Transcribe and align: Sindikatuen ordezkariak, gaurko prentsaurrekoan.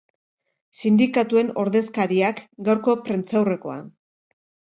Sindikatuen 0.79 1.51
ordezkariak, 1.65 2.41
gaurko 2.69 2.97
prentsaurrekoan. 3.09 3.87